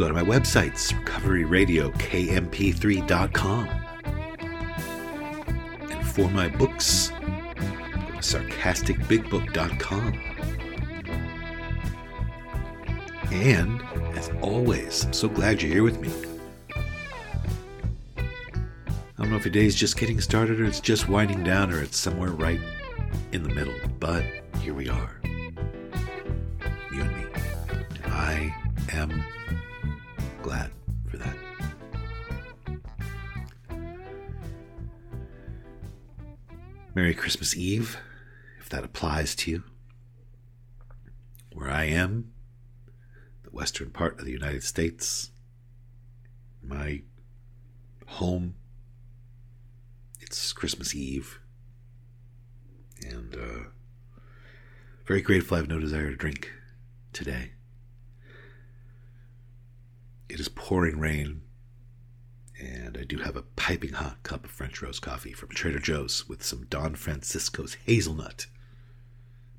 Go 0.00 0.08
to 0.08 0.14
my 0.14 0.22
websites, 0.22 0.94
recoveryradiokmp3.com. 1.04 3.68
And 5.90 6.06
for 6.06 6.30
my 6.30 6.48
books, 6.48 7.12
sarcasticbigbook.com. 8.16 10.18
And, 13.30 13.82
as 14.16 14.30
always, 14.40 15.04
I'm 15.04 15.12
so 15.12 15.28
glad 15.28 15.60
you're 15.60 15.70
here 15.70 15.82
with 15.82 16.00
me. 16.00 16.10
I 18.16 18.22
don't 19.18 19.28
know 19.28 19.36
if 19.36 19.44
your 19.44 19.52
day's 19.52 19.74
just 19.74 19.98
getting 19.98 20.22
started 20.22 20.62
or 20.62 20.64
it's 20.64 20.80
just 20.80 21.10
winding 21.10 21.44
down 21.44 21.70
or 21.70 21.82
it's 21.82 21.98
somewhere 21.98 22.30
right 22.30 22.62
in 23.32 23.42
the 23.42 23.50
middle, 23.50 23.76
but 23.98 24.24
here 24.60 24.72
we 24.72 24.88
are. 24.88 25.20
You 26.90 27.02
and 27.02 27.14
me. 27.14 27.26
I 28.06 28.54
am 28.94 29.22
glad 30.42 30.70
for 31.08 31.16
that. 31.16 31.36
Merry 36.94 37.14
Christmas 37.14 37.56
Eve, 37.56 37.98
if 38.58 38.68
that 38.68 38.84
applies 38.84 39.34
to 39.36 39.50
you. 39.50 39.62
Where 41.52 41.70
I 41.70 41.84
am, 41.84 42.32
the 43.42 43.50
western 43.50 43.90
part 43.90 44.18
of 44.18 44.24
the 44.24 44.32
United 44.32 44.62
States, 44.62 45.30
my 46.62 47.02
home 48.06 48.54
it's 50.20 50.52
Christmas 50.52 50.94
Eve, 50.94 51.40
and 53.04 53.34
uh, 53.34 53.64
very 55.04 55.22
grateful. 55.22 55.56
I 55.56 55.60
have 55.60 55.68
no 55.68 55.80
desire 55.80 56.08
to 56.10 56.16
drink 56.16 56.52
today. 57.12 57.50
It 60.30 60.38
is 60.38 60.48
pouring 60.48 61.00
rain, 61.00 61.42
and 62.56 62.96
I 62.96 63.02
do 63.02 63.18
have 63.18 63.34
a 63.34 63.42
piping 63.42 63.94
hot 63.94 64.22
cup 64.22 64.44
of 64.44 64.52
French 64.52 64.80
roast 64.80 65.02
coffee 65.02 65.32
from 65.32 65.48
Trader 65.48 65.80
Joe's 65.80 66.28
with 66.28 66.44
some 66.44 66.66
Don 66.70 66.94
Francisco's 66.94 67.74
hazelnut 67.84 68.46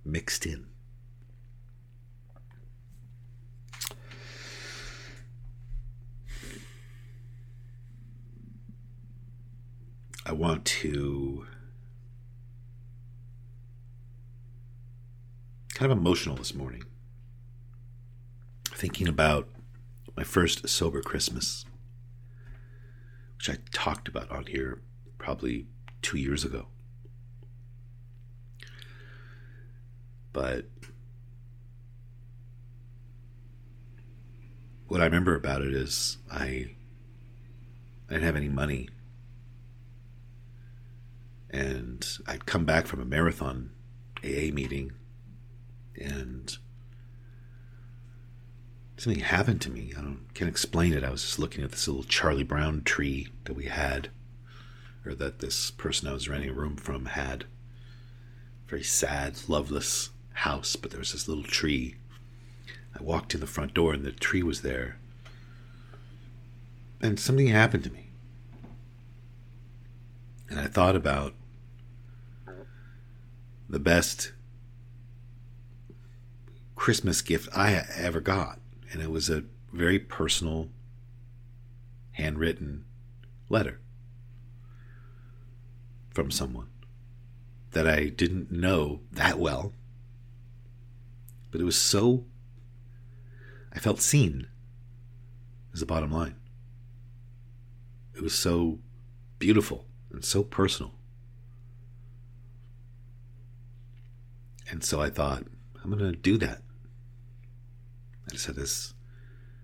mixed 0.05 0.45
in. 0.45 0.67
I 10.25 10.31
want 10.31 10.63
to 10.63 11.45
kind 15.73 15.91
of 15.91 15.97
emotional 15.97 16.37
this 16.37 16.55
morning. 16.55 16.83
Thinking 18.73 19.09
about 19.09 19.49
my 20.15 20.23
first 20.23 20.67
sober 20.67 21.01
Christmas, 21.01 21.65
which 23.37 23.49
I 23.49 23.57
talked 23.71 24.07
about 24.07 24.29
on 24.31 24.45
here 24.45 24.81
probably 25.17 25.67
two 26.01 26.17
years 26.17 26.43
ago. 26.43 26.67
But 30.33 30.65
what 34.87 35.01
I 35.01 35.05
remember 35.05 35.35
about 35.35 35.61
it 35.61 35.73
is 35.73 36.17
I, 36.31 36.75
I 38.09 38.13
didn't 38.13 38.23
have 38.23 38.35
any 38.35 38.49
money 38.49 38.89
and 41.51 42.05
I'd 42.27 42.45
come 42.45 42.65
back 42.65 42.87
from 42.87 43.01
a 43.01 43.05
marathon 43.05 43.71
AA 44.23 44.51
meeting, 44.53 44.93
and 45.95 46.57
something 48.97 49.23
happened 49.23 49.61
to 49.61 49.71
me. 49.71 49.93
I 49.97 50.01
don't 50.01 50.25
can't 50.33 50.49
explain 50.49 50.93
it. 50.93 51.03
I 51.03 51.09
was 51.09 51.23
just 51.23 51.39
looking 51.39 51.63
at 51.63 51.71
this 51.71 51.87
little 51.87 52.03
Charlie 52.03 52.43
Brown 52.43 52.83
tree 52.83 53.29
that 53.45 53.53
we 53.55 53.65
had, 53.65 54.09
or 55.05 55.13
that 55.15 55.39
this 55.39 55.71
person 55.71 56.07
I 56.07 56.13
was 56.13 56.29
renting 56.29 56.49
a 56.49 56.53
room 56.53 56.75
from 56.75 57.05
had. 57.05 57.45
Very 58.67 58.83
sad, 58.83 59.37
loveless 59.47 60.11
house, 60.33 60.75
but 60.75 60.91
there 60.91 60.99
was 60.99 61.11
this 61.11 61.27
little 61.27 61.43
tree. 61.43 61.95
I 62.97 63.03
walked 63.03 63.33
in 63.33 63.39
the 63.39 63.47
front 63.47 63.73
door, 63.73 63.93
and 63.93 64.03
the 64.03 64.11
tree 64.11 64.43
was 64.43 64.61
there, 64.61 64.97
and 67.01 67.19
something 67.19 67.47
happened 67.47 67.83
to 67.85 67.91
me. 67.91 68.07
And 70.49 70.59
I 70.59 70.67
thought 70.67 70.95
about 70.95 71.33
the 73.69 73.79
best 73.79 74.33
Christmas 76.75 77.21
gift 77.21 77.47
I 77.55 77.85
ever 77.95 78.19
got. 78.19 78.59
And 78.91 79.01
it 79.01 79.09
was 79.09 79.29
a 79.29 79.45
very 79.71 79.99
personal, 79.99 80.69
handwritten 82.11 82.83
letter 83.49 83.79
from 86.09 86.29
someone 86.29 86.67
that 87.71 87.87
I 87.87 88.05
didn't 88.05 88.51
know 88.51 88.99
that 89.13 89.39
well. 89.39 89.73
But 91.51 91.61
it 91.61 91.63
was 91.63 91.79
so, 91.79 92.25
I 93.73 93.79
felt 93.79 94.01
seen, 94.01 94.47
is 95.73 95.79
the 95.79 95.85
bottom 95.85 96.11
line. 96.11 96.35
It 98.13 98.21
was 98.21 98.35
so 98.35 98.79
beautiful 99.39 99.85
and 100.11 100.23
so 100.23 100.43
personal. 100.43 100.93
And 104.69 104.83
so 104.83 105.01
I 105.01 105.09
thought, 105.09 105.43
I'm 105.83 105.91
going 105.91 106.11
to 106.11 106.17
do 106.17 106.37
that. 106.37 106.61
I 108.31 108.33
just 108.33 108.45
had 108.45 108.55
this 108.55 108.93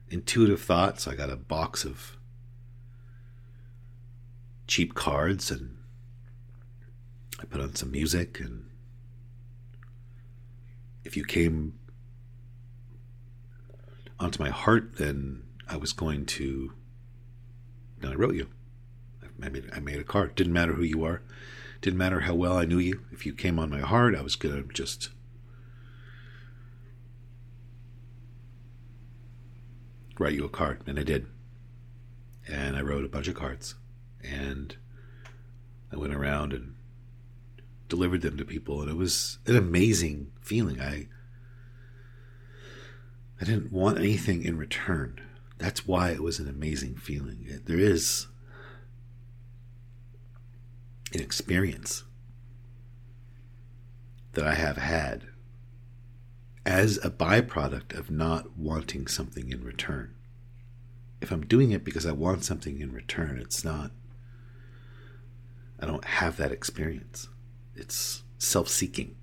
intuitive 0.10 0.62
thought. 0.62 1.00
So 1.00 1.12
I 1.12 1.16
got 1.16 1.30
a 1.30 1.38
box 1.38 1.86
of 1.86 2.18
cheap 4.68 4.94
cards 4.94 5.50
and 5.50 5.78
I 7.40 7.46
put 7.46 7.62
on 7.62 7.76
some 7.76 7.92
music. 7.92 8.42
And 8.42 8.66
if 11.06 11.16
you 11.16 11.24
came 11.24 11.80
onto 14.20 14.44
my 14.44 14.50
heart, 14.50 14.98
then 14.98 15.44
I 15.70 15.78
was 15.78 15.94
going 15.94 16.26
to. 16.26 16.74
Then 18.00 18.12
I 18.12 18.16
wrote 18.16 18.36
you. 18.36 18.50
I 19.42 19.48
made, 19.50 19.70
I 19.74 19.80
made 19.80 20.00
a 20.00 20.04
card. 20.04 20.36
Didn't 20.36 20.54
matter 20.54 20.74
who 20.74 20.84
you 20.84 21.06
are. 21.06 21.22
Didn't 21.81 21.98
matter 21.98 22.22
how 22.22 22.34
well 22.34 22.58
I 22.58 22.66
knew 22.66 22.80
you. 22.80 23.06
If 23.12 23.25
you 23.25 23.34
came 23.34 23.60
on 23.60 23.70
my 23.70 23.80
heart, 23.80 24.13
I 24.13 24.22
was 24.22 24.36
going 24.36 24.56
to 24.68 24.74
just 24.74 25.10
write 30.19 30.34
you 30.34 30.46
a 30.46 30.50
card. 30.50 30.81
And 30.88 31.00
I 31.00 31.04
did. 31.04 31.28
And 32.48 32.75
I 32.75 32.81
wrote 32.81 33.06
a 33.06 33.10
bunch 33.10 33.28
of 33.28 33.36
cards. 33.36 33.75
And 34.24 34.75
I 35.92 35.98
went 35.98 36.14
around 36.14 36.54
and 36.54 36.75
delivered 37.90 38.22
them 38.22 38.38
to 38.38 38.46
people. 38.46 38.81
And 38.81 38.90
it 38.90 38.98
was 38.98 39.40
an 39.46 39.56
amazing 39.56 40.31
feeling. 40.42 40.81
I. 40.81 41.08
I 43.40 43.46
didn't 43.46 43.72
want 43.72 44.00
anything 44.00 44.44
in 44.44 44.58
return. 44.58 45.22
That's 45.60 45.88
why 45.88 46.10
it 46.10 46.24
was 46.24 46.40
an 46.40 46.50
amazing 46.50 46.96
feeling. 46.96 47.62
There 47.66 47.80
is 47.80 48.28
an 51.13 51.22
experience 51.22 52.04
that 54.34 54.46
I 54.46 54.56
have 54.56 54.78
had 54.78 55.28
as 56.68 56.98
a 56.98 57.10
byproduct 57.10 57.98
of 57.98 58.12
not 58.12 58.58
wanting 58.58 59.08
something 59.08 59.50
in 59.50 59.64
return. 59.64 60.14
if 61.22 61.31
I'm 61.31 61.46
doing 61.46 61.72
it 61.72 61.84
because 61.86 62.06
I 62.06 62.12
want 62.12 62.44
something 62.44 62.80
in 62.80 62.92
return, 62.92 63.40
it's 63.40 63.64
not. 63.64 63.92
I 65.80 65.86
don't 65.86 66.04
have 66.06 66.36
that 66.38 66.52
experience. 66.52 67.30
It's 67.74 68.24
self 68.38 68.68
seeking. 68.68 69.16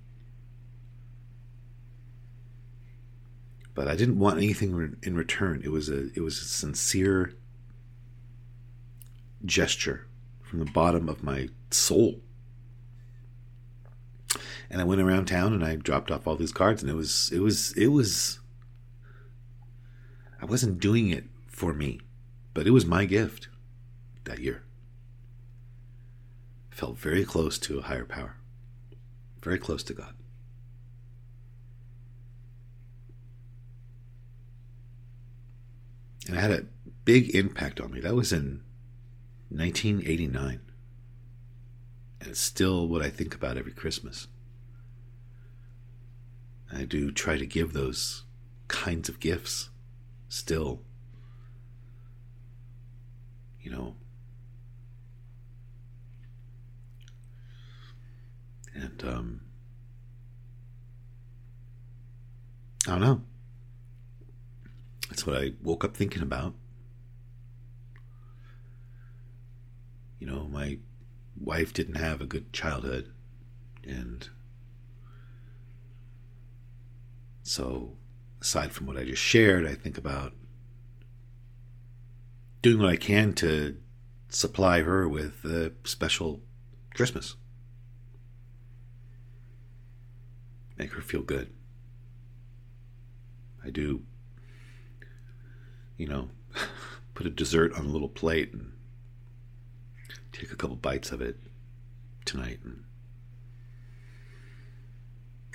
But 3.75 3.87
I 3.87 3.95
didn't 3.95 4.19
want 4.19 4.37
anything 4.37 4.97
in 5.03 5.15
return. 5.15 5.61
It 5.63 5.71
was 5.71 5.87
a 5.87 6.07
it 6.15 6.21
was 6.21 6.41
a 6.41 6.45
sincere 6.45 7.33
gesture 9.45 10.07
from 10.41 10.59
the 10.59 10.71
bottom 10.71 11.07
of 11.07 11.23
my 11.23 11.49
soul. 11.69 12.21
And 14.69 14.81
I 14.81 14.85
went 14.85 15.01
around 15.01 15.25
town 15.25 15.53
and 15.53 15.63
I 15.63 15.75
dropped 15.75 16.11
off 16.11 16.27
all 16.27 16.35
these 16.35 16.51
cards 16.51 16.81
and 16.81 16.89
it 16.89 16.95
was 16.95 17.31
it 17.31 17.39
was 17.39 17.73
it 17.73 17.87
was 17.87 18.39
I 20.41 20.45
wasn't 20.45 20.79
doing 20.79 21.09
it 21.09 21.25
for 21.47 21.73
me, 21.73 21.99
but 22.53 22.67
it 22.67 22.71
was 22.71 22.85
my 22.85 23.05
gift 23.05 23.47
that 24.25 24.39
year. 24.39 24.63
I 26.71 26.75
felt 26.75 26.97
very 26.97 27.23
close 27.23 27.57
to 27.59 27.79
a 27.79 27.83
higher 27.83 28.05
power. 28.05 28.35
Very 29.41 29.57
close 29.57 29.83
to 29.83 29.93
God. 29.93 30.13
And 36.27 36.35
it 36.35 36.39
had 36.39 36.51
a 36.51 36.65
big 37.05 37.35
impact 37.35 37.79
on 37.79 37.91
me. 37.91 37.99
That 37.99 38.15
was 38.15 38.33
in 38.33 38.61
1989. 39.49 40.59
And 42.19 42.29
it's 42.29 42.39
still 42.39 42.87
what 42.87 43.01
I 43.01 43.09
think 43.09 43.35
about 43.35 43.57
every 43.57 43.71
Christmas. 43.71 44.27
I 46.73 46.83
do 46.83 47.11
try 47.11 47.37
to 47.37 47.45
give 47.45 47.73
those 47.73 48.23
kinds 48.67 49.09
of 49.09 49.19
gifts 49.19 49.69
still. 50.27 50.81
You 53.61 53.71
know. 53.71 53.95
And, 58.73 59.03
um, 59.05 59.41
I 62.87 62.91
don't 62.91 63.01
know. 63.01 63.21
That's 65.09 65.25
what 65.25 65.37
I 65.41 65.53
woke 65.63 65.83
up 65.83 65.95
thinking 65.95 66.21
about. 66.21 66.53
You 70.19 70.27
know, 70.27 70.47
my 70.47 70.77
wife 71.39 71.73
didn't 71.73 71.95
have 71.95 72.21
a 72.21 72.25
good 72.25 72.53
childhood, 72.53 73.11
and 73.83 74.29
so 77.43 77.97
aside 78.41 78.71
from 78.71 78.85
what 78.85 78.97
I 78.97 79.03
just 79.03 79.21
shared, 79.21 79.65
I 79.65 79.73
think 79.73 79.97
about 79.97 80.33
doing 82.61 82.79
what 82.79 82.89
I 82.89 82.95
can 82.95 83.33
to 83.33 83.77
supply 84.29 84.81
her 84.81 85.07
with 85.07 85.43
a 85.45 85.71
special 85.83 86.41
Christmas. 86.93 87.35
Make 90.77 90.91
her 90.93 91.01
feel 91.01 91.21
good. 91.21 91.53
I 93.63 93.69
do, 93.69 94.03
you 95.97 96.07
know, 96.07 96.29
put 97.15 97.25
a 97.25 97.31
dessert 97.31 97.73
on 97.73 97.85
a 97.85 97.89
little 97.89 98.09
plate 98.09 98.53
and 98.53 98.73
take 100.35 100.51
a 100.51 100.55
couple 100.55 100.75
bites 100.75 101.11
of 101.11 101.21
it 101.21 101.37
tonight 102.25 102.59
and 102.63 102.83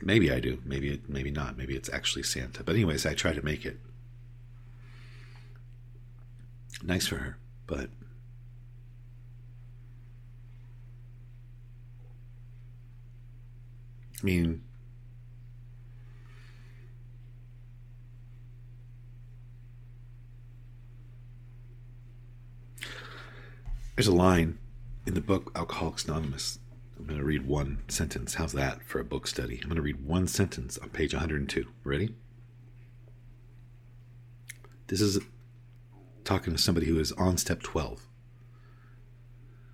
maybe 0.02 0.32
I 0.32 0.40
do 0.40 0.62
maybe 0.64 0.90
it, 0.94 1.08
maybe 1.08 1.30
not 1.30 1.58
maybe 1.58 1.76
it's 1.76 1.90
actually 1.92 2.22
Santa. 2.22 2.64
But 2.64 2.76
anyways 2.76 3.04
I 3.04 3.14
try 3.14 3.34
to 3.34 3.44
make 3.44 3.66
it 3.66 3.78
nice 6.82 7.06
for 7.06 7.16
her 7.16 7.36
but 7.66 7.90
I 14.18 14.24
mean 14.24 14.62
there's 23.94 24.06
a 24.06 24.12
line 24.12 24.58
in 25.10 25.14
the 25.14 25.20
book 25.20 25.50
Alcoholics 25.56 26.04
Anonymous. 26.04 26.60
I'm 26.96 27.04
going 27.04 27.18
to 27.18 27.24
read 27.24 27.44
one 27.44 27.82
sentence. 27.88 28.34
How's 28.34 28.52
that 28.52 28.80
for 28.84 29.00
a 29.00 29.04
book 29.04 29.26
study? 29.26 29.58
I'm 29.60 29.68
going 29.68 29.74
to 29.74 29.82
read 29.82 30.06
one 30.06 30.28
sentence 30.28 30.78
on 30.78 30.90
page 30.90 31.12
102. 31.12 31.66
Ready? 31.82 32.14
This 34.86 35.00
is 35.00 35.18
talking 36.22 36.54
to 36.54 36.62
somebody 36.62 36.86
who 36.86 37.00
is 37.00 37.10
on 37.12 37.38
step 37.38 37.60
12, 37.60 38.06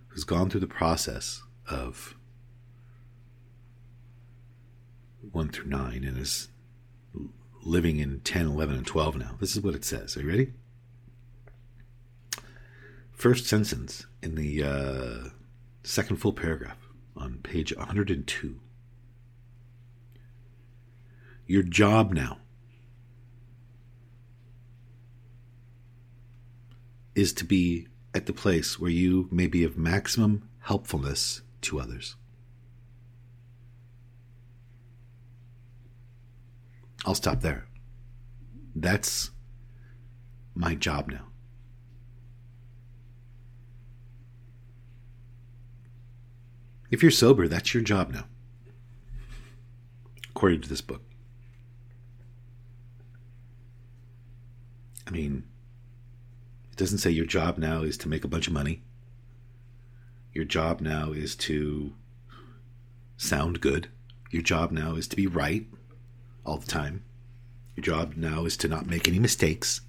who's 0.08 0.24
gone 0.24 0.48
through 0.48 0.60
the 0.60 0.66
process 0.66 1.42
of 1.68 2.16
1 5.32 5.50
through 5.50 5.68
9 5.68 6.02
and 6.02 6.16
is 6.16 6.48
living 7.62 7.98
in 7.98 8.20
10, 8.20 8.46
11, 8.46 8.74
and 8.74 8.86
12 8.86 9.16
now. 9.18 9.36
This 9.38 9.54
is 9.54 9.60
what 9.60 9.74
it 9.74 9.84
says. 9.84 10.16
Are 10.16 10.22
you 10.22 10.28
ready? 10.28 10.52
First 13.16 13.46
sentence 13.46 14.04
in 14.22 14.34
the 14.34 14.62
uh, 14.62 15.28
second 15.82 16.18
full 16.18 16.34
paragraph 16.34 16.76
on 17.16 17.38
page 17.38 17.74
102. 17.74 18.60
Your 21.46 21.62
job 21.62 22.12
now 22.12 22.36
is 27.14 27.32
to 27.32 27.44
be 27.44 27.88
at 28.12 28.26
the 28.26 28.34
place 28.34 28.78
where 28.78 28.90
you 28.90 29.28
may 29.32 29.46
be 29.46 29.64
of 29.64 29.78
maximum 29.78 30.50
helpfulness 30.60 31.40
to 31.62 31.80
others. 31.80 32.16
I'll 37.06 37.14
stop 37.14 37.40
there. 37.40 37.66
That's 38.74 39.30
my 40.54 40.74
job 40.74 41.08
now. 41.10 41.28
If 46.90 47.02
you're 47.02 47.10
sober, 47.10 47.48
that's 47.48 47.74
your 47.74 47.82
job 47.82 48.12
now, 48.12 48.24
according 50.30 50.60
to 50.62 50.68
this 50.68 50.80
book. 50.80 51.02
I 55.06 55.10
mean, 55.10 55.44
it 56.70 56.76
doesn't 56.76 56.98
say 56.98 57.10
your 57.10 57.26
job 57.26 57.58
now 57.58 57.82
is 57.82 57.96
to 57.98 58.08
make 58.08 58.24
a 58.24 58.28
bunch 58.28 58.46
of 58.46 58.52
money. 58.52 58.82
Your 60.32 60.44
job 60.44 60.80
now 60.80 61.12
is 61.12 61.34
to 61.36 61.94
sound 63.16 63.60
good. 63.60 63.88
Your 64.30 64.42
job 64.42 64.70
now 64.70 64.94
is 64.94 65.08
to 65.08 65.16
be 65.16 65.26
right 65.26 65.66
all 66.44 66.58
the 66.58 66.66
time. 66.66 67.02
Your 67.74 67.82
job 67.82 68.14
now 68.16 68.44
is 68.44 68.56
to 68.58 68.68
not 68.68 68.86
make 68.86 69.08
any 69.08 69.18
mistakes. 69.18 69.80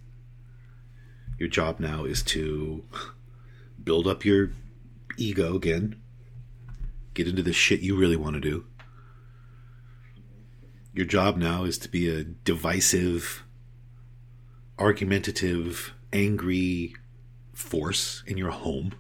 Your 1.38 1.50
job 1.50 1.80
now 1.80 2.06
is 2.06 2.24
to 2.24 2.84
build 3.84 4.08
up 4.08 4.26
your 4.26 4.52
ego 5.18 5.56
again 5.56 6.02
get 7.18 7.28
into 7.28 7.42
the 7.42 7.52
shit 7.52 7.80
you 7.80 7.98
really 7.98 8.16
want 8.16 8.36
to 8.36 8.40
do. 8.40 8.66
Your 10.94 11.06
job 11.06 11.36
now 11.36 11.64
is 11.64 11.80
to 11.80 11.90
be 11.90 12.08
a 12.08 12.24
divisive, 12.24 13.44
argumentative, 14.78 15.94
angry 16.14 16.96
force 17.54 18.24
in 18.28 18.38
your 18.38 18.52
home, 18.52 18.94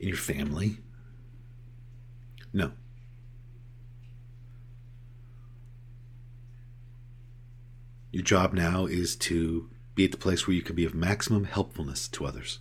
in 0.00 0.08
your 0.08 0.16
family. 0.16 0.78
No. 2.54 2.72
Your 8.12 8.24
job 8.24 8.54
now 8.54 8.86
is 8.86 9.14
to 9.16 9.68
be 9.94 10.06
at 10.06 10.10
the 10.10 10.16
place 10.16 10.46
where 10.46 10.54
you 10.54 10.62
can 10.62 10.74
be 10.74 10.86
of 10.86 10.94
maximum 10.94 11.44
helpfulness 11.44 12.08
to 12.08 12.24
others. 12.24 12.60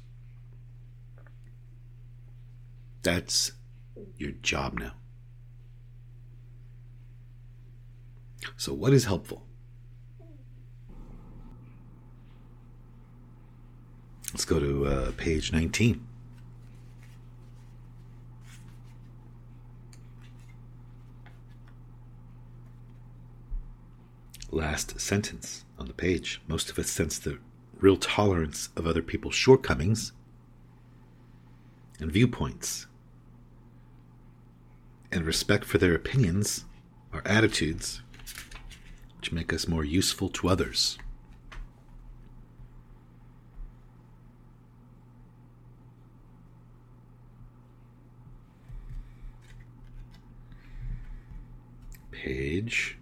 That's 3.06 3.52
your 4.18 4.32
job 4.32 4.80
now. 4.80 4.94
So, 8.58 8.74
what 8.74 8.94
is 8.94 9.06
helpful? 9.06 9.46
Let's 14.34 14.44
go 14.44 14.60
to 14.60 14.88
uh, 14.88 15.12
page 15.18 15.52
19. 15.52 16.04
Last 24.50 25.00
sentence 25.00 25.64
on 25.78 25.86
the 25.86 25.94
page. 25.94 26.42
Most 26.48 26.72
of 26.72 26.80
us 26.80 26.90
sense 26.90 27.20
the 27.20 27.38
real 27.80 27.98
tolerance 27.98 28.70
of 28.76 28.88
other 28.88 29.04
people's 29.04 29.36
shortcomings 29.36 30.12
and 32.00 32.12
viewpoints 32.12 32.88
and 35.16 35.26
respect 35.26 35.64
for 35.64 35.78
their 35.78 35.96
opinions 35.96 36.66
are 37.14 37.22
attitudes 37.26 38.02
which 39.18 39.32
make 39.32 39.54
us 39.54 39.66
more 39.66 39.86
useful 39.86 40.28
to 40.28 40.50
others. 40.50 40.98
Page 52.12 52.98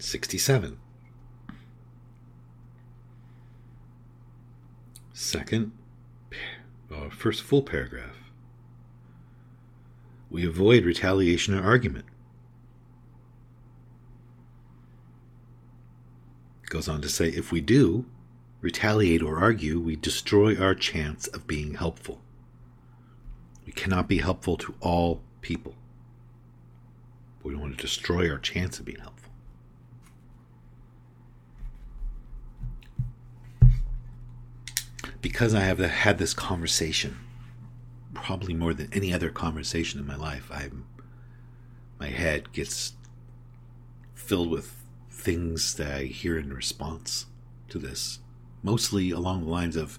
67. 0.00 0.76
Second, 5.36 5.72
uh, 6.90 7.10
first 7.10 7.42
full 7.42 7.62
paragraph. 7.62 8.16
We 10.30 10.46
avoid 10.46 10.84
retaliation 10.84 11.54
or 11.54 11.62
argument. 11.62 12.06
Goes 16.68 16.88
on 16.88 17.00
to 17.02 17.08
say 17.08 17.28
if 17.28 17.52
we 17.52 17.60
do 17.60 18.06
retaliate 18.60 19.22
or 19.22 19.38
argue, 19.38 19.78
we 19.78 19.94
destroy 19.94 20.56
our 20.56 20.74
chance 20.74 21.26
of 21.28 21.46
being 21.46 21.74
helpful. 21.74 22.20
We 23.64 23.72
cannot 23.72 24.08
be 24.08 24.18
helpful 24.18 24.56
to 24.56 24.74
all 24.80 25.20
people. 25.42 25.74
We 27.42 27.52
don't 27.52 27.60
want 27.60 27.76
to 27.76 27.82
destroy 27.82 28.30
our 28.30 28.38
chance 28.38 28.80
of 28.80 28.86
being 28.86 28.98
helpful. 28.98 29.25
Because 35.26 35.54
I 35.54 35.62
have 35.62 35.80
had 35.80 36.18
this 36.18 36.32
conversation, 36.32 37.16
probably 38.14 38.54
more 38.54 38.72
than 38.72 38.88
any 38.92 39.12
other 39.12 39.28
conversation 39.28 39.98
in 39.98 40.06
my 40.06 40.14
life, 40.14 40.48
I'm 40.54 40.86
my 41.98 42.10
head 42.10 42.52
gets 42.52 42.92
filled 44.14 44.50
with 44.50 44.72
things 45.10 45.74
that 45.74 45.90
I 45.90 46.04
hear 46.04 46.38
in 46.38 46.52
response 46.52 47.26
to 47.70 47.80
this, 47.80 48.20
mostly 48.62 49.10
along 49.10 49.40
the 49.40 49.50
lines 49.50 49.74
of, 49.74 49.98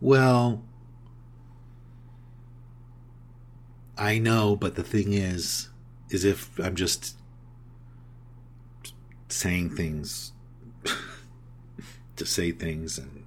well, 0.00 0.64
I 3.98 4.18
know, 4.18 4.56
but 4.56 4.76
the 4.76 4.82
thing 4.82 5.12
is, 5.12 5.68
is 6.08 6.24
if 6.24 6.58
I'm 6.58 6.74
just 6.74 7.18
saying 9.28 9.76
things 9.76 10.32
to 12.16 12.24
say 12.24 12.50
things 12.50 12.96
and 12.96 13.23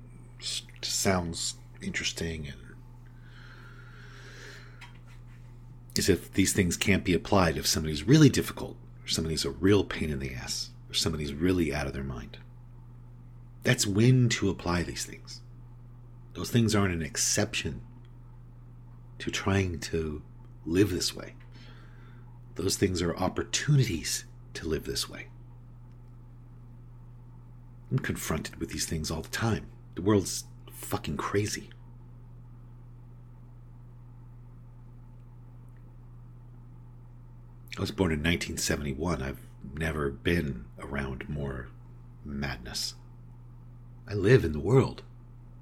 sounds 0.88 1.56
interesting 1.82 2.48
and 2.48 2.58
is 5.98 6.10
if 6.10 6.32
these 6.34 6.54
things 6.54 6.78
can't 6.78 7.04
be 7.04 7.14
applied 7.14 7.58
if 7.58 7.66
somebody's 7.66 8.04
really 8.04 8.30
difficult 8.30 8.78
or 9.04 9.08
somebody's 9.08 9.46
a 9.46 9.50
real 9.50 9.84
pain 9.84 10.10
in 10.10 10.20
the 10.20 10.34
ass 10.34 10.70
or 10.90 10.94
somebody's 10.94 11.34
really 11.34 11.74
out 11.74 11.88
of 11.88 11.94
their 11.94 12.04
mind. 12.04 12.38
That's 13.64 13.88
when 13.88 14.30
to 14.30 14.50
apply 14.50 14.84
these 14.84 15.06
things. 15.06 15.42
Those 16.34 16.52
things 16.52 16.76
aren't 16.76 16.94
an 16.94 17.02
exception 17.02 17.82
to 19.20 19.32
trying 19.32 19.80
to 19.80 20.22
live 20.66 20.92
this 20.92 21.16
way. 21.16 21.34
Those 22.56 22.78
things 22.78 23.02
are 23.02 23.16
opportunities 23.16 24.26
to 24.54 24.68
live 24.68 24.86
this 24.86 25.10
way. 25.10 25.28
I'm 27.92 28.00
confronted 28.00 28.58
with 28.58 28.70
these 28.70 28.86
things 28.86 29.10
all 29.10 29.22
the 29.22 29.30
time. 29.30 29.68
The 29.96 30.02
world's 30.02 30.46
fucking 30.78 31.18
crazy. 31.18 31.70
I 37.78 37.82
was 37.82 37.92
born 37.92 38.12
in 38.12 38.20
1971. 38.20 39.22
I've 39.22 39.42
never 39.76 40.10
been 40.10 40.66
around 40.80 41.28
more 41.30 41.70
madness. 42.24 42.96
I 44.08 44.14
live 44.14 44.46
in 44.46 44.54
the 44.54 44.60
world 44.60 45.04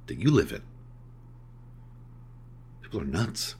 that 0.07 0.19
you 0.19 0.29
live 0.31 0.51
in. 0.51 0.61
People 2.81 3.01
are 3.01 3.05
nuts. 3.05 3.55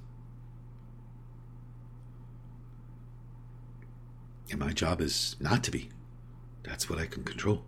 And 4.52 4.60
my 4.60 4.72
job 4.72 5.02
is 5.02 5.36
not 5.40 5.64
to 5.64 5.72
be. 5.72 5.90
That's 6.64 6.90
what 6.90 7.00
I 7.00 7.08
can 7.08 7.24
control. 7.24 7.66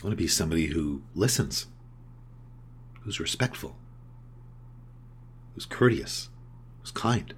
I 0.00 0.06
want 0.06 0.12
to 0.12 0.22
be 0.22 0.28
somebody 0.28 0.66
who 0.66 1.02
listens, 1.14 1.66
who's 3.00 3.18
respectful, 3.18 3.76
who's 5.54 5.66
courteous, 5.66 6.28
who's 6.80 6.92
kind. 6.92 7.34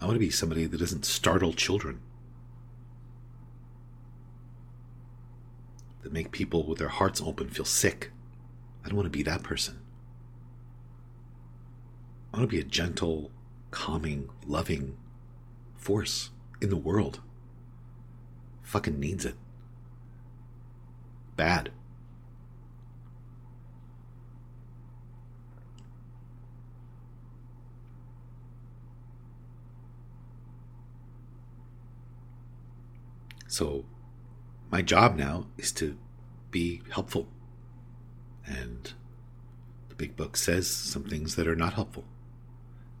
I 0.00 0.06
want 0.06 0.16
to 0.16 0.20
be 0.20 0.30
somebody 0.30 0.66
that 0.66 0.78
doesn't 0.78 1.06
startle 1.06 1.52
children, 1.52 2.00
that 6.02 6.12
make 6.12 6.32
people 6.32 6.66
with 6.66 6.78
their 6.78 6.88
hearts 6.88 7.20
open 7.20 7.48
feel 7.48 7.64
sick. 7.64 8.10
I 8.84 8.88
don't 8.88 8.96
want 8.96 9.06
to 9.06 9.16
be 9.16 9.22
that 9.22 9.44
person. 9.44 9.78
I 12.34 12.38
want 12.38 12.50
to 12.50 12.56
be 12.56 12.60
a 12.60 12.64
gentle, 12.64 13.30
calming, 13.70 14.30
loving 14.46 14.96
force 15.76 16.30
in 16.60 16.70
the 16.70 16.76
world. 16.76 17.20
Fucking 18.66 18.98
needs 18.98 19.24
it. 19.24 19.36
Bad. 21.36 21.70
So, 33.46 33.84
my 34.68 34.82
job 34.82 35.16
now 35.16 35.46
is 35.56 35.70
to 35.74 35.96
be 36.50 36.82
helpful. 36.90 37.28
And 38.44 38.92
the 39.88 39.94
big 39.94 40.16
book 40.16 40.36
says 40.36 40.68
some 40.68 41.04
things 41.04 41.36
that 41.36 41.46
are 41.46 41.54
not 41.54 41.74
helpful, 41.74 42.04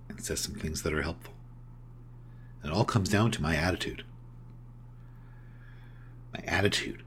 and 0.08 0.24
says 0.24 0.38
some 0.38 0.54
things 0.54 0.82
that 0.82 0.94
are 0.94 1.02
helpful. 1.02 1.34
And 2.62 2.70
it 2.70 2.76
all 2.76 2.84
comes 2.84 3.08
down 3.08 3.32
to 3.32 3.42
my 3.42 3.56
attitude. 3.56 4.04
My 6.36 6.42
attitude 6.46 7.02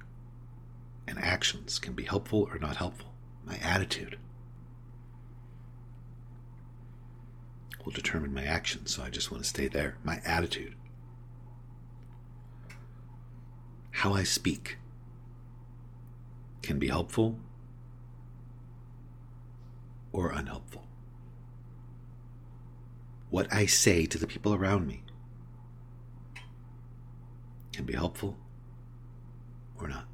and 1.08 1.20
actions 1.20 1.80
can 1.80 1.94
be 1.94 2.04
helpful 2.04 2.48
or 2.52 2.60
not 2.60 2.78
helpful. 2.78 3.14
My 3.46 3.58
attitude 3.58 4.18
will 7.86 7.94
determine 7.94 8.34
my 8.34 8.44
actions, 8.44 8.96
so 8.96 9.04
I 9.04 9.10
just 9.10 9.32
want 9.32 9.44
to 9.44 9.50
stay 9.50 9.68
there. 9.68 9.98
My 10.04 10.20
attitude. 10.26 10.76
how 14.00 14.14
I 14.14 14.24
speak 14.24 14.78
can 16.62 16.80
be 16.80 16.88
helpful 16.88 17.38
or 20.14 20.32
unhelpful. 20.32 20.88
What 23.30 23.54
I 23.54 23.66
say 23.66 24.06
to 24.06 24.18
the 24.18 24.26
people 24.26 24.54
around 24.54 24.88
me 24.88 25.04
can 27.74 27.84
be 27.84 27.92
helpful 27.92 28.38
or 29.82 29.88
not. 29.88 30.06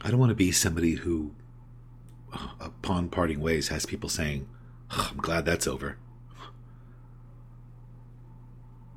I 0.00 0.10
don't 0.10 0.20
want 0.20 0.30
to 0.30 0.36
be 0.36 0.50
somebody 0.52 0.94
who, 0.94 1.32
uh, 2.32 2.48
upon 2.58 3.08
parting 3.08 3.40
ways, 3.40 3.68
has 3.68 3.84
people 3.84 4.08
saying, 4.08 4.48
oh, 4.90 5.10
I'm 5.12 5.18
glad 5.18 5.44
that's 5.44 5.66
over. 5.66 5.98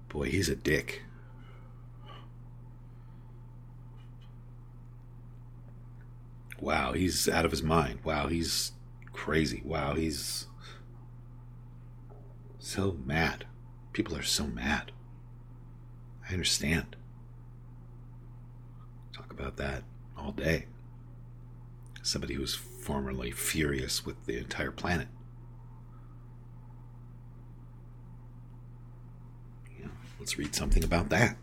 Boy, 0.09 0.29
he's 0.29 0.49
a 0.49 0.55
dick. 0.55 1.03
wow, 6.63 6.93
he's 6.93 7.27
out 7.27 7.45
of 7.45 7.51
his 7.51 7.61
mind. 7.61 7.99
Wow, 8.03 8.27
he's 8.27 8.71
crazy. 9.11 9.61
Wow, 9.65 9.93
he's 9.95 10.47
so 12.57 12.97
mad. 13.05 13.45
People 13.91 14.15
are 14.15 14.23
so 14.23 14.47
mad. 14.47 14.91
I 16.27 16.33
understand. 16.33 16.95
About 19.37 19.57
that 19.57 19.83
all 20.15 20.31
day. 20.31 20.67
Somebody 22.03 22.35
who's 22.35 22.53
formerly 22.53 23.31
furious 23.31 24.05
with 24.05 24.25
the 24.25 24.37
entire 24.37 24.71
planet. 24.71 25.07
Yeah, 29.79 29.87
let's 30.19 30.37
read 30.37 30.53
something 30.53 30.83
about 30.83 31.09
that. 31.09 31.35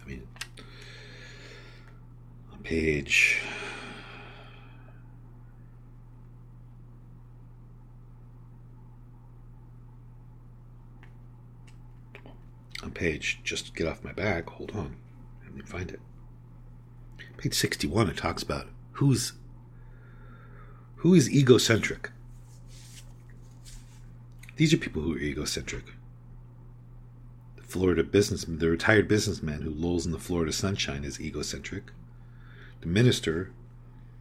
I 0.00 0.06
mean, 0.06 0.26
on 2.52 2.62
page. 2.62 3.42
On 12.82 12.92
page, 12.92 13.40
just 13.42 13.74
get 13.74 13.88
off 13.88 14.04
my 14.04 14.12
back. 14.12 14.48
Hold 14.50 14.70
on. 14.74 14.96
Me 15.58 15.64
find 15.64 15.90
it. 15.90 16.00
Page 17.36 17.54
61, 17.54 18.10
it 18.10 18.16
talks 18.16 18.42
about 18.42 18.68
who's 18.92 19.32
who 20.96 21.14
is 21.14 21.30
egocentric. 21.30 22.10
These 24.56 24.72
are 24.72 24.78
people 24.78 25.02
who 25.02 25.14
are 25.14 25.18
egocentric. 25.18 25.84
The 27.56 27.62
Florida 27.62 28.02
businessman, 28.02 28.58
the 28.58 28.68
retired 28.68 29.06
businessman 29.06 29.62
who 29.62 29.70
lolls 29.70 30.06
in 30.06 30.12
the 30.12 30.18
Florida 30.18 30.52
sunshine 30.52 31.04
is 31.04 31.20
egocentric. 31.20 31.92
The 32.80 32.88
minister 32.88 33.52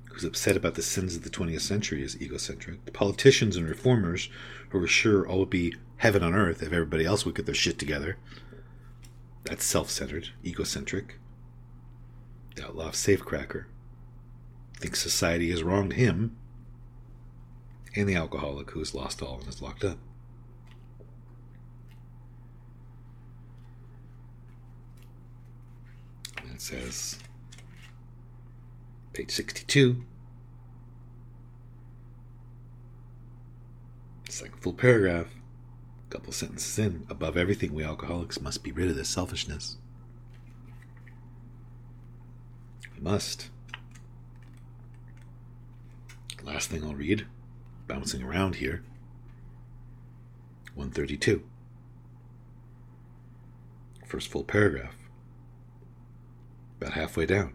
who's 0.10 0.24
upset 0.24 0.58
about 0.58 0.75
the 0.75 0.82
sins 0.82 1.15
of 1.15 1.24
the 1.24 1.29
20th 1.29 1.62
century 1.62 2.03
is 2.03 2.20
egocentric. 2.20 2.86
The 2.86 2.91
politicians 2.91 3.56
and 3.56 3.67
reformers 3.67 4.29
who 4.70 4.82
are 4.84 4.88
sure 4.88 5.27
all 5.27 5.39
would 5.39 5.50
be 5.51 5.75
heaven 5.98 6.24
on 6.24 6.34
earth 6.34 6.62
if 6.63 6.74
everybody 6.74 7.06
else 7.06 7.25
would 7.25 7.36
get 7.36 7.46
their 7.46 7.56
shit 7.56 7.77
together. 7.77 8.17
That's 9.44 9.65
self 9.65 9.89
centered, 9.89 10.29
egocentric. 10.44 11.20
Outlaw 12.62 12.92
safecracker 12.92 13.66
thinks 14.78 15.02
society 15.02 15.50
has 15.52 15.64
wronged 15.64 15.94
him. 15.94 16.38
And 17.96 18.08
the 18.08 18.16
alcoholic 18.16 18.72
who 18.72 18.80
has 18.80 18.94
lost 18.94 19.22
all 19.22 19.40
and 19.40 19.48
is 19.48 19.62
locked 19.62 19.84
up. 19.84 19.98
It 26.54 26.62
says, 26.62 27.20
page 29.14 29.30
62, 29.30 30.04
second 34.28 34.60
full 34.60 34.74
paragraph, 34.74 35.28
couple 36.10 36.34
sentences 36.34 36.80
in. 36.80 37.06
Above 37.10 37.38
everything, 37.38 37.74
we 37.74 37.84
alcoholics 37.84 38.42
must 38.42 38.64
be 38.64 38.72
rid 38.72 38.90
of 38.90 38.96
this 38.96 39.10
selfishness. 39.10 39.78
Must. 43.00 43.50
Last 46.44 46.70
thing 46.70 46.84
I'll 46.84 46.96
read, 46.96 47.25
bouncing 47.88 48.24
around 48.24 48.56
here 48.56 48.84
132. 50.75 51.44
First 54.06 54.30
full 54.30 54.44
paragraph 54.44 54.96
about 56.80 56.94
halfway 56.94 57.25
down. 57.25 57.54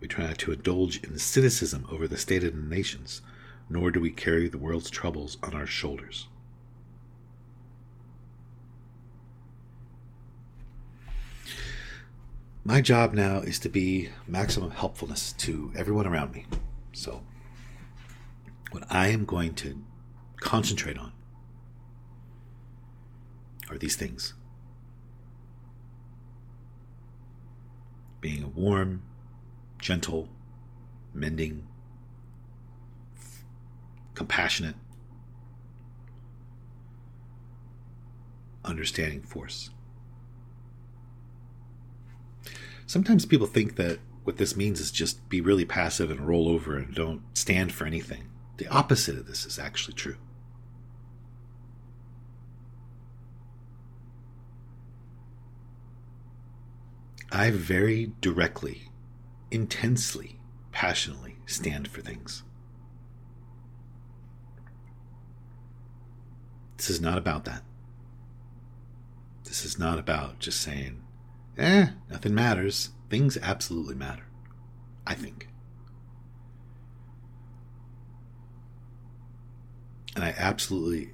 We 0.00 0.08
try 0.08 0.26
not 0.26 0.38
to 0.38 0.52
indulge 0.52 1.02
in 1.02 1.18
cynicism 1.18 1.86
over 1.90 2.06
the 2.06 2.18
state 2.18 2.44
of 2.44 2.54
the 2.54 2.62
nations, 2.62 3.22
nor 3.68 3.90
do 3.90 4.00
we 4.00 4.10
carry 4.10 4.48
the 4.48 4.58
world's 4.58 4.90
troubles 4.90 5.38
on 5.42 5.54
our 5.54 5.66
shoulders. 5.66 6.28
My 12.66 12.80
job 12.80 13.12
now 13.12 13.40
is 13.40 13.58
to 13.58 13.68
be 13.68 14.08
maximum 14.26 14.70
helpfulness 14.70 15.34
to 15.34 15.70
everyone 15.76 16.06
around 16.06 16.32
me. 16.32 16.46
So, 16.94 17.22
what 18.70 18.84
I 18.88 19.08
am 19.08 19.26
going 19.26 19.52
to 19.56 19.84
concentrate 20.40 20.96
on 20.96 21.12
are 23.68 23.76
these 23.76 23.96
things 23.96 24.32
being 28.22 28.42
a 28.42 28.48
warm, 28.48 29.02
gentle, 29.78 30.30
mending, 31.12 31.66
compassionate, 34.14 34.76
understanding 38.64 39.20
force. 39.20 39.68
Sometimes 42.94 43.26
people 43.26 43.48
think 43.48 43.74
that 43.74 43.98
what 44.22 44.36
this 44.36 44.54
means 44.54 44.78
is 44.78 44.92
just 44.92 45.28
be 45.28 45.40
really 45.40 45.64
passive 45.64 46.12
and 46.12 46.20
roll 46.20 46.48
over 46.48 46.76
and 46.76 46.94
don't 46.94 47.22
stand 47.36 47.72
for 47.72 47.86
anything. 47.86 48.28
The 48.58 48.68
opposite 48.68 49.18
of 49.18 49.26
this 49.26 49.44
is 49.44 49.58
actually 49.58 49.94
true. 49.94 50.14
I 57.32 57.50
very 57.50 58.12
directly, 58.20 58.92
intensely, 59.50 60.38
passionately 60.70 61.38
stand 61.46 61.88
for 61.88 62.00
things. 62.00 62.44
This 66.76 66.90
is 66.90 67.00
not 67.00 67.18
about 67.18 67.44
that. 67.46 67.64
This 69.42 69.64
is 69.64 69.80
not 69.80 69.98
about 69.98 70.38
just 70.38 70.60
saying, 70.60 71.03
eh, 71.58 71.88
nothing 72.10 72.34
matters. 72.34 72.90
Things 73.10 73.38
absolutely 73.40 73.94
matter. 73.94 74.26
I 75.06 75.14
think. 75.14 75.48
And 80.14 80.24
I 80.24 80.34
absolutely 80.38 81.12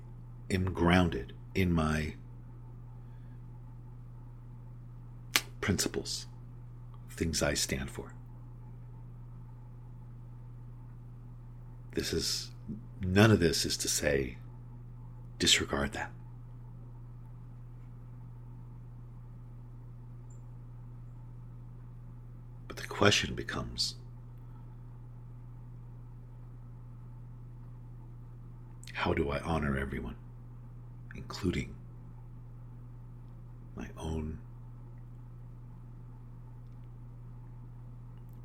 am 0.50 0.72
grounded 0.72 1.32
in 1.54 1.72
my 1.72 2.14
principles, 5.60 6.26
things 7.10 7.42
I 7.42 7.54
stand 7.54 7.90
for. 7.90 8.14
This 11.94 12.12
is 12.12 12.50
none 13.00 13.30
of 13.30 13.40
this 13.40 13.64
is 13.64 13.76
to 13.78 13.88
say 13.88 14.38
disregard 15.38 15.92
that. 15.92 16.12
Question 23.00 23.34
becomes 23.34 23.94
how 28.92 29.14
do 29.14 29.30
I 29.30 29.38
honor 29.38 29.78
everyone, 29.78 30.16
including 31.16 31.74
my 33.74 33.86
own 33.96 34.38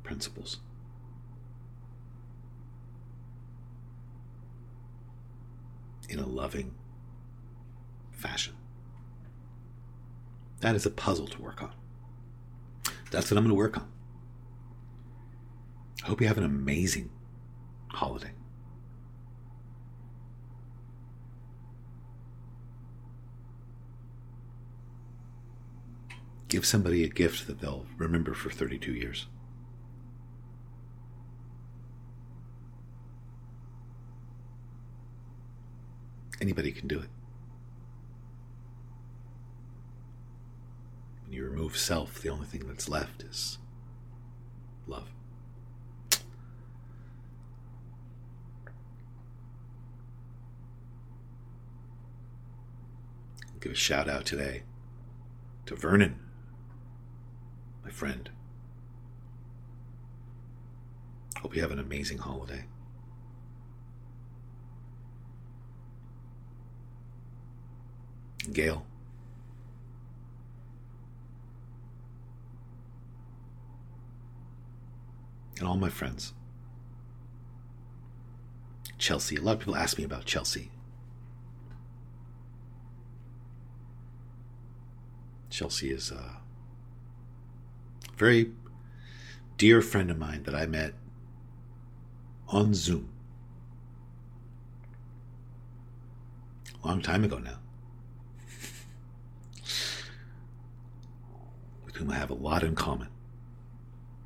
principles. 0.02 0.56
In 6.08 6.18
a 6.18 6.26
loving 6.26 6.74
fashion. 8.10 8.54
That 10.60 10.74
is 10.74 10.86
a 10.86 10.90
puzzle 10.90 11.26
to 11.26 11.42
work 11.42 11.62
on. 11.62 11.72
That's 13.10 13.30
what 13.30 13.36
I'm 13.36 13.44
going 13.44 13.50
to 13.50 13.54
work 13.54 13.76
on. 13.76 13.92
I 16.06 16.08
hope 16.08 16.20
you 16.20 16.28
have 16.28 16.38
an 16.38 16.44
amazing 16.44 17.10
holiday. 17.88 18.30
Give 26.46 26.64
somebody 26.64 27.02
a 27.02 27.08
gift 27.08 27.48
that 27.48 27.58
they'll 27.58 27.86
remember 27.96 28.34
for 28.34 28.50
32 28.50 28.92
years. 28.92 29.26
Anybody 36.40 36.70
can 36.70 36.86
do 36.86 37.00
it. 37.00 37.10
When 41.24 41.32
you 41.32 41.42
remove 41.42 41.76
self, 41.76 42.22
the 42.22 42.28
only 42.28 42.46
thing 42.46 42.68
that's 42.68 42.88
left 42.88 43.24
is 43.24 43.58
love. 44.86 45.15
Give 53.66 53.72
a 53.72 53.74
shout 53.74 54.08
out 54.08 54.24
today 54.24 54.62
to 55.64 55.74
Vernon, 55.74 56.20
my 57.82 57.90
friend. 57.90 58.30
Hope 61.40 61.56
you 61.56 61.62
have 61.62 61.72
an 61.72 61.80
amazing 61.80 62.18
holiday. 62.18 62.66
Gail. 68.52 68.86
And 75.58 75.66
all 75.66 75.76
my 75.76 75.90
friends. 75.90 76.34
Chelsea. 78.96 79.34
A 79.34 79.40
lot 79.40 79.54
of 79.54 79.58
people 79.58 79.74
ask 79.74 79.98
me 79.98 80.04
about 80.04 80.24
Chelsea. 80.24 80.70
Chelsea 85.56 85.90
is 85.90 86.10
a 86.10 86.36
very 88.18 88.50
dear 89.56 89.80
friend 89.80 90.10
of 90.10 90.18
mine 90.18 90.42
that 90.42 90.54
I 90.54 90.66
met 90.66 90.92
on 92.48 92.74
Zoom 92.74 93.08
a 96.84 96.86
long 96.86 97.00
time 97.00 97.24
ago 97.24 97.38
now. 97.38 97.56
With 101.86 101.96
whom 101.96 102.10
I 102.10 102.16
have 102.16 102.28
a 102.28 102.34
lot 102.34 102.62
in 102.62 102.74
common. 102.74 103.08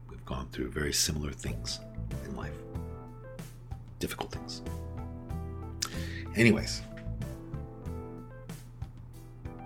We've 0.08 0.24
gone 0.24 0.48
through 0.50 0.72
very 0.72 0.92
similar 0.92 1.30
things 1.30 1.78
in 2.24 2.34
life, 2.34 2.58
difficult 4.00 4.32
things. 4.32 4.62
Anyways, 6.34 6.82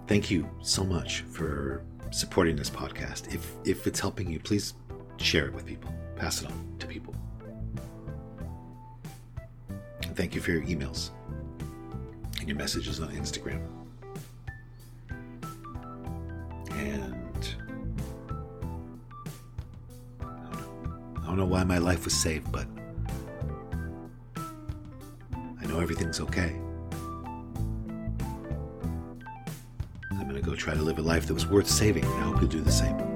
thank 0.07 0.31
you 0.31 0.49
so 0.61 0.85
much 0.85 1.21
for 1.23 1.85
supporting 2.11 2.57
this 2.57 2.71
podcast. 2.71 3.35
If 3.35 3.53
if 3.64 3.87
it's 3.87 4.01
helping 4.01 4.31
you, 4.31 4.38
please 4.38 4.75
share 5.17 5.47
it 5.47 5.53
with 5.53 5.67
people. 5.67 5.93
Pass 6.17 6.43
it 6.43 6.49
on 6.51 6.77
to 6.79 6.87
people. 6.87 7.14
Thank 10.14 10.35
you 10.35 10.40
for 10.40 10.53
your 10.53 10.62
emails 10.62 11.11
and 12.38 12.49
your 12.49 12.57
messages 12.57 13.01
on 13.01 13.09
Instagram. 13.09 13.67
And 16.71 17.55
I 20.21 20.25
don't 20.25 20.53
know, 20.53 21.21
I 21.23 21.27
don't 21.27 21.37
know 21.37 21.47
why 21.47 21.64
my 21.64 21.79
life 21.79 22.05
was 22.05 22.14
saved, 22.14 22.53
but 22.53 22.67
I 25.61 25.67
know 25.67 25.81
everything's 25.81 26.21
okay. 26.21 26.61
Try 30.57 30.75
to 30.75 30.83
live 30.83 30.99
a 30.99 31.03
life 31.03 31.27
that 31.27 31.35
was 31.35 31.47
worth 31.47 31.69
saving, 31.69 32.05
and 32.05 32.14
I 32.14 32.23
hope 32.25 32.40
you'll 32.40 32.51
do 32.51 32.61
the 32.61 32.73
same. 32.73 33.13